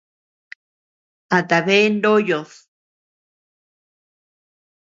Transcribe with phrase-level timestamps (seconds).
[1.35, 2.49] ¿A tabea ndoyod?